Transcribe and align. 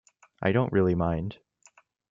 I 0.41 0.51
don't 0.51 0.73
really 0.73 0.95
mind. 0.95 1.37